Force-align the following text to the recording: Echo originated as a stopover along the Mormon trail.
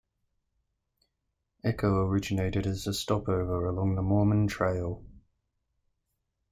Echo 1.63 2.07
originated 2.07 2.65
as 2.65 2.87
a 2.87 2.93
stopover 2.95 3.67
along 3.67 3.93
the 3.93 4.01
Mormon 4.01 4.47
trail. 4.47 5.03